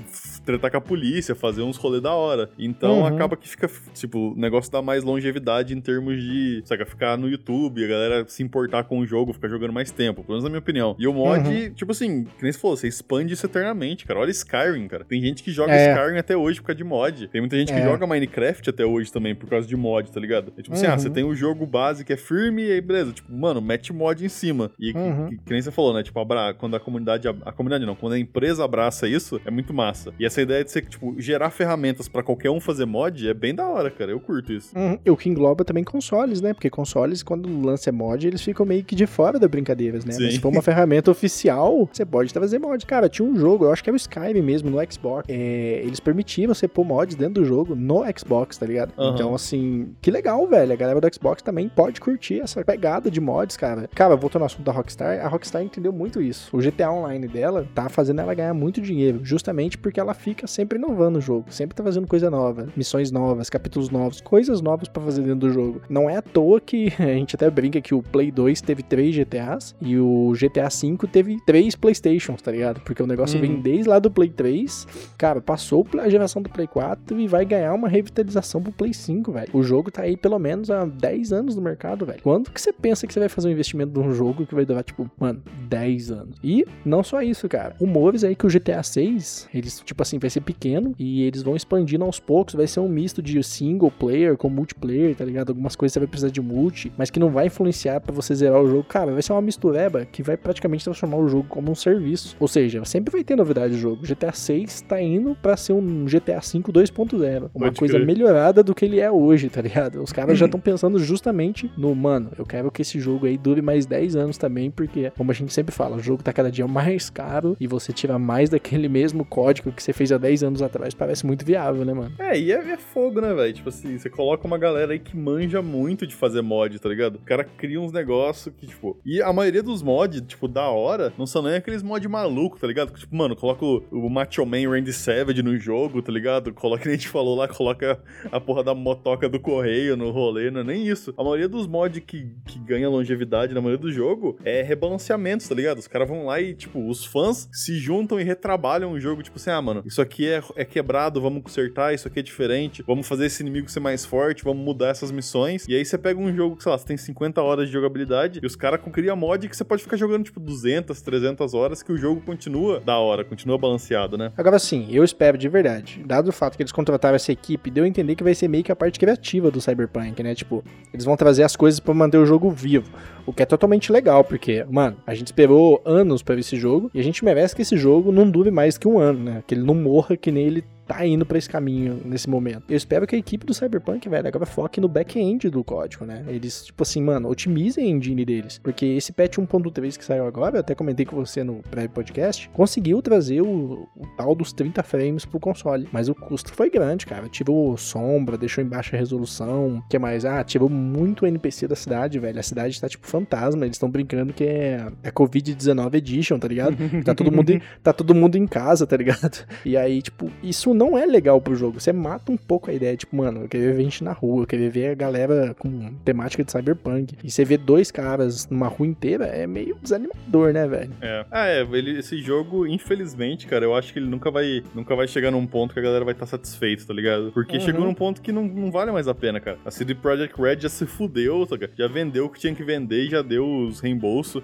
Tretar 0.45 0.71
com 0.71 0.77
a 0.77 0.81
polícia, 0.81 1.35
fazer 1.35 1.61
uns 1.61 1.77
rolê 1.77 1.99
da 2.01 2.13
hora. 2.13 2.49
Então 2.57 2.99
Uhum. 2.99 3.05
acaba 3.05 3.35
que 3.37 3.47
fica, 3.47 3.69
tipo, 3.93 4.33
o 4.33 4.35
negócio 4.37 4.71
dá 4.71 4.81
mais 4.81 5.03
longevidade 5.03 5.37
em 5.73 5.79
termos 5.81 6.21
de, 6.21 6.61
saca, 6.65 6.85
ficar 6.85 7.17
no 7.17 7.29
YouTube, 7.29 7.83
a 7.83 7.87
galera 7.87 8.25
se 8.27 8.43
importar 8.43 8.83
com 8.83 8.99
o 8.99 9.05
jogo, 9.05 9.33
ficar 9.33 9.47
jogando 9.47 9.71
mais 9.73 9.91
tempo, 9.91 10.21
pelo 10.23 10.33
menos 10.33 10.43
na 10.43 10.49
minha 10.49 10.59
opinião. 10.59 10.95
E 10.99 11.07
o 11.07 11.13
mod, 11.13 11.47
Uhum. 11.47 11.73
tipo 11.73 11.91
assim, 11.91 12.23
que 12.25 12.43
nem 12.43 12.51
você 12.51 12.59
falou, 12.59 12.75
você 12.77 12.87
expande 12.87 13.33
isso 13.33 13.45
eternamente, 13.45 14.05
cara. 14.05 14.19
Olha 14.19 14.31
Skyrim, 14.31 14.87
cara. 14.87 15.03
Tem 15.05 15.21
gente 15.21 15.41
que 15.43 15.51
joga 15.51 15.71
É. 15.73 15.93
Skyrim 15.93 16.17
até 16.17 16.35
hoje 16.35 16.59
por 16.59 16.67
causa 16.67 16.77
de 16.77 16.83
mod. 16.83 17.27
Tem 17.27 17.41
muita 17.41 17.57
gente 17.57 17.71
que 17.71 17.79
É. 17.79 17.83
joga 17.83 18.05
Minecraft 18.05 18.69
até 18.69 18.85
hoje 18.85 19.11
também 19.11 19.33
por 19.35 19.49
causa 19.49 19.67
de 19.67 19.75
mod, 19.75 20.11
tá 20.11 20.19
ligado? 20.19 20.51
É 20.57 20.61
tipo 20.61 20.75
assim, 20.75 20.85
ah, 20.85 20.91
Uhum. 20.93 20.99
você 20.99 21.09
tem 21.09 21.23
o 21.23 21.33
jogo 21.35 21.65
base 21.65 22.03
que 22.03 22.13
é 22.13 22.17
firme 22.17 22.63
e 22.63 22.71
aí 22.71 22.81
beleza, 22.81 23.11
tipo, 23.13 23.31
mano, 23.33 23.61
mete 23.61 23.93
mod 23.93 24.23
em 24.23 24.29
cima. 24.29 24.71
E 24.79 24.91
que- 24.91 24.97
Uhum. 24.99 25.29
que, 25.29 25.37
que 25.37 25.51
nem 25.51 25.61
você 25.61 25.71
falou, 25.71 25.93
né? 25.93 26.03
Tipo, 26.03 26.19
abra- 26.19 26.53
quando 26.53 26.75
a 26.75 26.79
comunidade, 26.79 27.27
a 27.27 27.51
comunidade 27.51 27.85
não, 27.85 27.95
quando 27.95 28.13
a 28.13 28.19
empresa 28.19 28.63
abraça 28.63 29.07
isso, 29.07 29.39
é 29.45 29.51
muito 29.51 29.73
massa. 29.73 30.13
E 30.19 30.25
essa 30.25 30.41
ideia 30.41 30.63
de 30.63 30.71
você, 30.71 30.81
tipo, 30.81 31.15
gerar 31.19 31.49
ferramentas 31.51 32.07
pra 32.07 32.23
qualquer 32.23 32.49
um 32.49 32.59
fazer 32.59 32.85
mod 32.85 33.27
é 33.27 33.33
bem 33.33 33.53
da 33.53 33.67
hora, 33.67 33.89
cara. 33.89 34.11
Eu 34.11 34.19
curto 34.19 34.51
isso. 34.53 34.77
Uhum. 34.77 34.97
E 35.05 35.09
o 35.11 35.15
que 35.17 35.29
engloba 35.37 35.63
também 35.63 35.83
consoles, 35.83 36.41
né? 36.41 36.53
Porque 36.53 36.69
consoles, 36.69 37.23
quando 37.23 37.47
lança 37.61 37.91
mod, 37.91 38.27
eles 38.27 38.41
ficam 38.41 38.65
meio 38.65 38.83
que 38.83 38.95
de 38.95 39.05
fora 39.05 39.39
das 39.39 39.49
brincadeiras, 39.49 40.03
né? 40.03 40.13
Sim. 40.13 40.23
Mas 40.23 40.33
se 40.33 40.39
for 40.39 40.49
uma 40.49 40.61
ferramenta 40.61 41.11
oficial, 41.11 41.87
você 41.91 42.05
pode 42.05 42.33
trazer 42.33 42.59
mod. 42.59 42.85
Cara, 42.85 43.07
tinha 43.07 43.27
um 43.27 43.37
jogo, 43.37 43.65
eu 43.65 43.71
acho 43.71 43.83
que 43.83 43.89
era 43.89 43.95
o 43.95 43.97
Skyrim 43.97 44.41
mesmo, 44.41 44.69
no 44.69 44.77
Xbox. 44.91 45.25
É, 45.29 45.81
eles 45.83 45.99
permitiam 45.99 46.53
você 46.53 46.67
pôr 46.67 46.83
mods 46.83 47.15
dentro 47.15 47.35
do 47.35 47.45
jogo 47.45 47.75
no 47.75 48.03
Xbox, 48.17 48.57
tá 48.57 48.65
ligado? 48.65 48.91
Aham. 48.97 49.13
Então, 49.13 49.35
assim, 49.35 49.89
que 50.01 50.09
legal, 50.09 50.45
velho. 50.47 50.73
A 50.73 50.75
galera 50.75 50.99
do 50.99 51.13
Xbox 51.13 51.41
também 51.41 51.69
pode 51.69 52.01
curtir 52.01 52.41
essa 52.41 52.63
pegada 52.63 53.11
de 53.11 53.21
mods, 53.21 53.55
cara. 53.55 53.89
Cara, 53.93 54.15
voltando 54.15 54.41
ao 54.41 54.47
assunto 54.47 54.63
da 54.63 54.71
Rockstar, 54.71 55.23
a 55.23 55.27
Rockstar 55.27 55.61
entendeu 55.61 55.91
muito 55.91 56.21
isso. 56.21 56.55
O 56.55 56.59
GTA 56.59 56.91
Online 56.91 57.27
dela 57.27 57.67
tá 57.75 57.89
fazendo 57.89 58.21
ela 58.21 58.33
ganhar 58.33 58.53
muito 58.53 58.81
dinheiro, 58.81 59.19
justamente 59.23 59.77
porque 59.77 59.99
ela 59.99 60.13
fica 60.13 60.47
sempre 60.47 60.77
inovando 60.77 61.19
o 61.19 61.21
jogo, 61.21 61.45
sempre 61.49 61.75
tá 61.75 61.83
fazendo 61.83 62.07
coisa 62.07 62.29
nova, 62.29 62.67
missões 62.75 63.11
novas, 63.11 63.49
capítulos 63.49 63.89
novos, 63.89 64.21
coisas 64.21 64.61
novas 64.61 64.87
pra 64.87 65.01
fazer 65.03 65.16
dentro 65.21 65.47
do 65.47 65.51
jogo. 65.51 65.81
Não 65.89 66.09
é 66.09 66.17
à 66.17 66.21
toa 66.21 66.59
que 66.59 66.91
a 66.99 67.03
gente 67.13 67.35
até 67.35 67.49
brinca 67.49 67.81
que 67.81 67.93
o 67.93 68.01
Play 68.01 68.31
2 68.31 68.61
teve 68.61 68.83
três 68.83 69.15
GTAs 69.15 69.75
e 69.81 69.97
o 69.97 70.33
GTA 70.39 70.67
V 70.69 71.07
teve 71.11 71.37
três 71.45 71.75
Playstations, 71.75 72.41
tá 72.41 72.51
ligado? 72.51 72.81
Porque 72.81 73.01
o 73.01 73.07
negócio 73.07 73.35
Uhum. 73.39 73.41
vem 73.41 73.61
desde 73.61 73.89
lá 73.89 73.99
do 73.99 74.09
Play 74.09 74.29
3, 74.29 74.87
cara, 75.17 75.41
passou 75.41 75.85
a 75.99 76.09
geração 76.09 76.41
do 76.41 76.49
Play 76.49 76.67
4 76.67 77.19
e 77.19 77.27
vai 77.27 77.45
ganhar 77.45 77.73
uma 77.73 77.87
revitalização 77.87 78.61
pro 78.61 78.71
Play 78.71 78.93
5, 78.93 79.31
velho. 79.31 79.49
O 79.53 79.61
jogo 79.63 79.91
tá 79.91 80.03
aí 80.03 80.15
pelo 80.17 80.39
menos 80.39 80.71
há 80.71 80.85
10 80.85 81.31
anos 81.33 81.55
no 81.55 81.61
mercado, 81.61 82.05
velho. 82.05 82.19
Quando 82.23 82.51
que 82.51 82.59
você 82.61 82.71
pensa 82.73 83.05
que 83.05 83.13
você 83.13 83.19
vai 83.19 83.29
fazer 83.29 83.47
um 83.49 83.51
investimento 83.51 83.99
num 83.99 84.13
jogo 84.13 84.45
que 84.45 84.55
vai 84.55 84.65
durar, 84.65 84.83
tipo, 84.83 85.09
mano, 85.19 85.41
10 85.69 86.11
anos? 86.11 86.37
E 86.43 86.65
não 86.85 87.03
só 87.03 87.21
isso, 87.21 87.47
cara. 87.47 87.75
Rumores 87.79 88.23
aí 88.23 88.35
que 88.35 88.45
o 88.45 88.49
GTA 88.49 88.81
6, 88.83 89.49
eles, 89.53 89.79
tipo 89.85 90.01
assim, 90.01 90.17
vai 90.19 90.29
ser 90.29 90.41
pequeno 90.41 90.93
e 90.97 91.23
eles 91.23 91.43
vão 91.43 91.55
expandindo 91.55 92.03
aos 92.03 92.19
poucos. 92.19 92.55
Vai 92.55 92.67
ser 92.67 92.79
um 92.79 92.89
misto 92.89 93.21
de 93.21 93.41
single 93.43 93.91
player 93.91 94.35
com 94.37 94.49
multiplayer, 94.49 95.06
tá 95.15 95.25
ligado? 95.25 95.49
Algumas 95.49 95.75
coisas 95.75 95.93
você 95.93 95.99
vai 95.99 96.07
precisar 96.07 96.31
de 96.31 96.41
multi, 96.41 96.91
mas 96.97 97.09
que 97.09 97.19
não 97.19 97.29
vai 97.29 97.47
influenciar 97.47 97.99
pra 98.01 98.13
você 98.13 98.33
zerar 98.35 98.61
o 98.61 98.67
jogo. 98.67 98.83
Cara, 98.83 99.11
vai 99.11 99.21
ser 99.21 99.33
uma 99.33 99.41
mistureba 99.41 100.05
que 100.05 100.23
vai 100.23 100.37
praticamente 100.37 100.83
transformar 100.83 101.17
o 101.17 101.27
jogo 101.27 101.45
como 101.49 101.71
um 101.71 101.75
serviço. 101.75 102.35
Ou 102.39 102.47
seja, 102.47 102.83
sempre 102.85 103.11
vai 103.11 103.23
ter 103.23 103.35
novidade 103.35 103.73
do 103.73 103.79
jogo. 103.79 104.01
GTA 104.05 104.31
6 104.31 104.81
tá 104.81 105.01
indo 105.01 105.35
pra 105.41 105.57
ser 105.57 105.73
um 105.73 106.05
GTA 106.05 106.41
5 106.41 106.71
2.0. 106.71 107.49
Uma 107.53 107.67
Pode 107.67 107.79
coisa 107.79 107.95
crer. 107.95 108.05
melhorada 108.05 108.63
do 108.63 108.73
que 108.73 108.85
ele 108.85 108.99
é 108.99 109.09
hoje, 109.11 109.49
tá 109.49 109.61
ligado? 109.61 110.01
Os 110.01 110.11
caras 110.11 110.37
já 110.37 110.45
estão 110.47 110.59
pensando 110.59 110.99
justamente 110.99 111.71
no, 111.77 111.93
mano, 111.95 112.31
eu 112.37 112.45
quero 112.45 112.71
que 112.71 112.81
esse 112.81 112.99
jogo 112.99 113.25
aí 113.25 113.37
dure 113.37 113.61
mais 113.61 113.85
10 113.85 114.15
anos 114.15 114.37
também, 114.37 114.69
porque, 114.71 115.11
como 115.17 115.31
a 115.31 115.33
gente 115.33 115.53
sempre 115.53 115.73
fala, 115.73 115.97
o 115.97 115.99
jogo 116.01 116.23
tá 116.23 116.31
cada 116.33 116.51
dia 116.51 116.67
mais 116.67 117.09
caro 117.09 117.55
e 117.59 117.67
você 117.67 117.91
tira 117.93 118.17
mais 118.19 118.49
daquele 118.49 118.87
mesmo 118.87 119.25
código 119.25 119.71
que 119.71 119.81
você 119.81 119.93
fez 119.93 120.11
há 120.11 120.17
10 120.17 120.43
anos 120.43 120.61
atrás, 120.61 120.93
parece 120.93 121.25
muito 121.25 121.45
viável, 121.45 121.83
né, 121.85 121.93
mano? 121.93 122.11
É, 122.19 122.37
e 122.39 122.51
é, 122.51 122.55
é 122.55 122.77
fogo, 122.77 123.21
né, 123.21 123.33
velho? 123.33 123.53
Tipo 123.53 123.69
assim, 123.69 123.97
você 123.97 124.09
coloca 124.09 124.45
uma 124.47 124.57
galera 124.57 124.93
aí 124.97 124.99
que 124.99 125.15
manja 125.15 125.61
muito 125.61 126.05
de 126.05 126.15
fazer 126.15 126.41
mod, 126.41 126.77
tá 126.79 126.89
ligado? 126.89 127.15
O 127.15 127.19
cara 127.19 127.43
cria 127.43 127.79
uns 127.79 127.91
negócios 127.91 128.53
que, 128.55 128.67
tipo. 128.67 128.99
E 129.05 129.21
a 129.21 129.31
maioria 129.31 129.63
dos 129.63 129.81
mods, 129.81 130.21
tipo, 130.21 130.47
da 130.47 130.67
hora, 130.69 131.13
não 131.17 131.25
são 131.25 131.41
nem 131.41 131.55
aqueles 131.55 131.83
mod 131.83 132.05
maluco, 132.07 132.59
tá 132.59 132.67
ligado? 132.67 132.91
Tipo, 132.91 133.15
mano, 133.15 133.35
coloca 133.35 133.63
o, 133.63 133.83
o 133.91 134.09
Macho 134.09 134.45
Man 134.45 134.69
Randy 134.69 134.91
Savage 134.91 135.41
no 135.41 135.57
jogo, 135.57 136.01
tá 136.01 136.11
ligado? 136.11 136.53
Coloca, 136.53 136.83
que 136.87 136.89
a 136.89 136.91
gente 136.91 137.07
falou 137.07 137.35
lá, 137.35 137.47
coloca 137.47 137.99
a 138.31 138.39
porra 138.39 138.63
da 138.63 138.73
motoca 138.73 139.29
do 139.29 139.39
correio 139.39 139.95
no 139.95 140.11
rolê, 140.11 140.51
não 140.51 140.61
é 140.61 140.63
nem 140.63 140.87
isso. 140.87 141.13
A 141.17 141.23
maioria 141.23 141.47
dos 141.47 141.67
mods 141.67 142.03
que, 142.05 142.29
que 142.45 142.59
ganha 142.59 142.89
longevidade 142.89 143.53
na 143.53 143.61
maioria 143.61 143.81
do 143.81 143.91
jogo 143.91 144.37
é 144.43 144.61
rebalanceamentos, 144.61 145.47
tá 145.47 145.55
ligado? 145.55 145.77
Os 145.77 145.87
caras 145.87 146.07
vão 146.07 146.25
lá 146.25 146.41
e, 146.41 146.53
tipo, 146.53 146.87
os 146.87 147.05
fãs 147.05 147.47
se 147.51 147.77
juntam 147.77 148.19
e 148.19 148.23
retrabalham 148.23 148.91
o 148.91 148.99
jogo, 148.99 149.21
tipo 149.21 149.37
assim, 149.37 149.49
ah, 149.49 149.61
mano, 149.61 149.83
isso 149.85 150.01
aqui 150.01 150.27
é, 150.27 150.41
é 150.55 150.65
quebrado, 150.65 151.21
vamos 151.21 151.43
consertar, 151.43 151.93
isso 151.93 152.07
aqui 152.07 152.19
é 152.19 152.23
diferente, 152.23 152.83
vamos 152.85 153.07
fazer 153.07 153.25
esse 153.25 153.41
inimigo 153.41 153.69
ser 153.69 153.79
mais 153.79 154.05
forte, 154.05 154.43
vamos 154.43 154.63
mudar 154.63 154.86
essas 154.89 155.11
missões. 155.11 155.65
E 155.67 155.75
aí 155.75 155.83
você 155.83 155.97
pega 155.97 156.19
um 156.19 156.33
jogo 156.33 156.55
que, 156.55 156.63
sei 156.63 156.71
lá, 156.71 156.77
você 156.77 156.85
tem 156.85 156.97
50 156.97 157.41
horas 157.41 157.67
de 157.67 157.73
jogabilidade 157.73 158.39
e 158.41 158.45
os 158.45 158.55
caras 158.55 158.79
criam 158.91 159.15
mod 159.15 159.47
que 159.47 159.55
você 159.55 159.63
pode 159.63 159.83
ficar 159.83 159.97
jogando, 159.97 160.25
tipo, 160.25 160.39
200, 160.39 161.01
300 161.01 161.53
horas 161.53 161.83
que 161.83 161.91
o 161.91 161.97
jogo 161.97 162.21
continua 162.21 162.79
da 162.79 162.97
hora, 162.97 163.23
continua 163.23 163.57
balanceado, 163.57 164.17
né? 164.17 164.31
Agora 164.37 164.59
sim, 164.59 164.87
eu 164.89 165.03
espero 165.03 165.37
de 165.37 165.47
verdade, 165.47 166.03
dado 166.05 166.29
o 166.29 166.31
fato 166.31 166.55
que 166.55 166.63
eles 166.63 166.71
contrataram 166.71 167.15
essa 167.15 167.31
equipe, 167.31 167.69
deu 167.69 167.83
a 167.83 167.87
entender 167.87 168.15
que 168.15 168.23
vai 168.23 168.33
ser 168.33 168.47
meio 168.47 168.63
que 168.63 168.71
a 168.71 168.75
parte 168.75 168.99
criativa 168.99 169.51
do 169.51 169.61
Cyberpunk, 169.61 170.21
né? 170.23 170.33
Tipo, 170.33 170.63
eles 170.93 171.05
vão 171.05 171.15
trazer 171.15 171.43
as 171.43 171.55
coisas 171.55 171.79
pra 171.79 171.93
manter 171.93 172.17
o 172.17 172.25
jogo 172.25 172.49
vivo, 172.49 172.89
o 173.25 173.33
que 173.33 173.43
é 173.43 173.45
totalmente 173.45 173.91
legal, 173.91 174.23
porque, 174.23 174.65
mano, 174.69 174.97
a 175.05 175.13
gente 175.13 175.27
esperou 175.27 175.81
anos 175.85 176.23
pra 176.23 176.35
ver 176.35 176.41
esse 176.41 176.55
jogo 176.55 176.89
e 176.93 176.99
a 176.99 177.03
gente 177.03 177.23
merece 177.23 177.55
que 177.55 177.61
esse 177.61 177.77
jogo 177.77 178.11
não 178.11 178.29
dure 178.29 178.51
mais 178.51 178.77
que 178.77 178.87
um 178.87 178.99
ano, 178.99 179.19
né? 179.19 179.43
Que 179.45 179.55
ele 179.55 179.63
não 179.63 179.75
morra 179.75 180.15
que 180.15 180.31
nem 180.31 180.45
ele 180.45 180.63
tá 180.87 181.05
indo 181.05 181.25
pra 181.25 181.37
esse 181.37 181.49
caminho 181.49 182.01
nesse 182.05 182.29
momento. 182.29 182.63
Eu 182.69 182.77
espero 182.77 183.05
que 183.05 183.15
a 183.15 183.19
equipe 183.19 183.45
do 183.45 183.53
Cyberpunk, 183.53 184.07
velho, 184.07 184.27
agora 184.27 184.45
foque 184.45 184.79
no 184.79 184.87
back-end 184.87 185.49
do 185.49 185.63
código, 185.63 186.05
né? 186.05 186.23
Eles, 186.27 186.65
tipo 186.65 186.81
assim, 186.83 187.01
mano, 187.03 187.29
otimizem 187.29 187.85
a 187.85 187.89
engine 187.89 188.23
deles. 188.23 188.59
Porque 188.63 188.85
esse 188.85 189.11
patch 189.11 189.37
1.3 189.37 189.97
que 189.97 190.05
saiu 190.05 190.25
agora, 190.25 190.57
eu 190.57 190.59
até 190.61 190.73
comentei 190.73 191.05
com 191.05 191.15
você 191.15 191.43
no 191.43 191.61
pré-podcast, 191.69 192.49
conseguiu 192.49 193.01
trazer 193.01 193.41
o, 193.41 193.87
o 193.95 194.07
tal 194.15 194.33
dos 194.33 194.53
30 194.53 194.81
frames 194.83 195.25
pro 195.25 195.39
console. 195.39 195.87
Mas 195.91 196.07
o 196.07 196.15
custo 196.15 196.53
foi 196.53 196.69
grande, 196.69 197.05
cara. 197.05 197.27
Tirou 197.27 197.75
sombra, 197.77 198.37
deixou 198.37 198.63
em 198.63 198.67
baixa 198.67 198.95
resolução. 198.95 199.83
Que 199.89 199.99
mais? 199.99 200.23
Ah, 200.23 200.43
tirou 200.43 200.69
muito 200.69 201.25
NPC 201.25 201.67
da 201.67 201.75
cidade, 201.75 202.19
velho. 202.19 202.39
A 202.39 202.43
cidade 202.43 202.79
tá 202.79 202.87
tipo 202.87 203.07
fantasma. 203.07 203.65
Eles 203.65 203.75
estão 203.75 203.89
brincando 203.89 204.33
que 204.33 204.43
é, 204.43 204.87
é 205.03 205.11
Covid-19 205.11 205.95
Edition, 205.95 206.39
tá 206.39 206.47
ligado? 206.47 206.77
Tá 207.03 207.13
todo 207.13 207.31
mundo, 207.31 207.61
tá 207.83 207.93
todo 207.93 208.15
mundo 208.15 208.37
em 208.37 208.47
casa, 208.47 208.85
tá 208.85 208.97
ligado? 208.97 209.45
E 209.65 209.75
aí, 209.75 210.01
tipo, 210.01 210.29
isso 210.41 210.73
não 210.77 210.97
é 210.97 211.05
legal 211.05 211.41
pro 211.41 211.55
jogo. 211.55 211.79
Você 211.79 211.91
mata 211.91 212.31
um 212.31 212.37
pouco 212.37 212.69
a 212.69 212.73
ideia, 212.73 212.95
tipo, 212.95 213.15
mano, 213.15 213.41
eu 213.43 213.47
queria 213.47 213.73
ver 213.73 213.83
gente 213.83 214.03
na 214.03 214.11
rua, 214.13 214.43
eu 214.43 214.47
queria 214.47 214.69
ver 214.69 214.89
a 214.91 214.95
galera 214.95 215.55
com 215.57 215.91
temática 216.05 216.43
de 216.43 216.51
cyberpunk. 216.51 217.15
E 217.23 217.31
você 217.31 217.43
vê 217.43 217.57
dois 217.57 217.91
caras 217.91 218.47
numa 218.49 218.67
rua 218.67 218.87
inteira 218.87 219.25
é 219.25 219.45
meio 219.47 219.75
desanimador, 219.81 220.53
né, 220.53 220.67
velho? 220.67 220.91
É. 221.01 221.25
Ah, 221.31 221.47
é, 221.47 221.61
ele, 221.61 221.99
esse 221.99 222.21
jogo, 222.21 222.65
infelizmente, 222.67 223.47
cara, 223.47 223.65
eu 223.65 223.75
acho 223.75 223.91
que 223.91 223.99
ele 223.99 224.07
nunca 224.07 224.29
vai, 224.31 224.63
nunca 224.75 224.95
vai 224.95 225.07
chegar 225.07 225.31
num 225.31 225.45
ponto 225.47 225.73
que 225.73 225.79
a 225.79 225.83
galera 225.83 226.05
vai 226.05 226.13
estar 226.13 226.25
satisfeita, 226.25 226.85
tá 226.85 226.93
ligado? 226.93 227.31
Porque 227.33 227.57
Uhum. 227.57 227.61
chegou 227.63 227.85
num 227.85 227.93
ponto 227.93 228.21
que 228.21 228.31
não, 228.31 228.43
não 228.43 228.71
vale 228.71 228.91
mais 228.91 229.07
a 229.07 229.15
pena, 229.15 229.39
cara. 229.39 229.57
A 229.65 229.71
CD 229.71 229.95
Projekt 229.95 230.39
Red 230.39 230.59
já 230.59 230.69
se 230.69 230.85
fudeu, 230.85 231.45
tá, 231.45 231.57
cara? 231.57 231.71
já 231.77 231.87
vendeu 231.87 232.25
o 232.25 232.29
que 232.29 232.39
tinha 232.39 232.53
que 232.53 232.63
vender 232.63 233.05
e 233.05 233.09
já 233.09 233.21
deu 233.21 233.45
os 233.45 233.79
reembolsos. 233.79 234.43